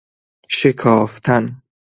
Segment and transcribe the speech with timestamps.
[0.57, 1.61] شکافتن